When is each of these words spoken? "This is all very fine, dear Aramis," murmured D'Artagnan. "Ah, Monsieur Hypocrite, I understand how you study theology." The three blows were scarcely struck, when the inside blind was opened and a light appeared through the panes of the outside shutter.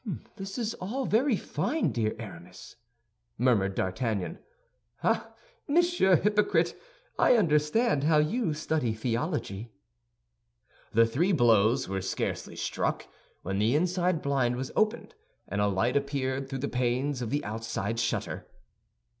"This 0.35 0.57
is 0.57 0.73
all 0.81 1.05
very 1.05 1.35
fine, 1.37 1.91
dear 1.91 2.15
Aramis," 2.17 2.75
murmured 3.37 3.75
D'Artagnan. 3.75 4.39
"Ah, 5.03 5.35
Monsieur 5.67 6.15
Hypocrite, 6.15 6.73
I 7.19 7.35
understand 7.37 8.05
how 8.05 8.17
you 8.17 8.55
study 8.55 8.93
theology." 8.95 9.71
The 10.91 11.05
three 11.05 11.33
blows 11.33 11.87
were 11.87 12.01
scarcely 12.01 12.55
struck, 12.55 13.05
when 13.43 13.59
the 13.59 13.75
inside 13.75 14.23
blind 14.23 14.55
was 14.55 14.71
opened 14.75 15.13
and 15.47 15.61
a 15.61 15.67
light 15.67 15.95
appeared 15.95 16.49
through 16.49 16.57
the 16.65 16.67
panes 16.67 17.21
of 17.21 17.29
the 17.29 17.45
outside 17.45 17.99
shutter. 17.99 18.47